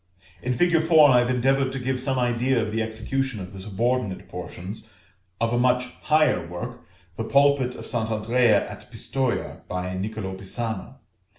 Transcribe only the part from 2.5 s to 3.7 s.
of the execution of the